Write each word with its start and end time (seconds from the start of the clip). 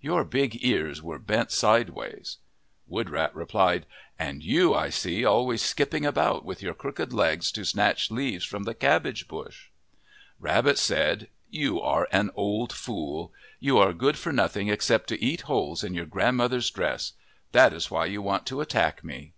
Your 0.00 0.24
big 0.24 0.64
ears 0.64 1.00
were 1.00 1.20
bent 1.20 1.52
sidewise." 1.52 2.38
Woodrat 2.90 3.30
replied," 3.36 3.86
And 4.18 4.42
you 4.42 4.74
I 4.74 4.88
see 4.90 5.24
always 5.24 5.62
skip 5.62 5.92
ping 5.92 6.04
about 6.04 6.44
with 6.44 6.60
your 6.60 6.74
crooked 6.74 7.12
legs 7.12 7.52
to 7.52 7.64
snatch 7.64 8.10
leaves 8.10 8.44
from 8.44 8.64
the 8.64 8.74
cabbage 8.74 9.28
bush." 9.28 9.68
Rabbit 10.40 10.76
said," 10.76 11.28
You 11.62 11.80
are 11.80 12.08
an 12.10 12.32
old 12.34 12.72
fool. 12.72 13.32
You 13.60 13.78
are 13.78 13.92
good 13.92 14.18
for 14.18 14.32
nothing 14.32 14.66
except 14.66 15.06
to 15.10 15.24
eat 15.24 15.42
holes 15.42 15.84
in 15.84 15.94
your 15.94 16.06
grandmother's 16.06 16.68
dress. 16.72 17.12
That 17.52 17.72
is 17.72 17.88
why 17.88 18.06
you 18.06 18.20
want 18.20 18.44
to 18.46 18.60
attack 18.60 19.04
me." 19.04 19.34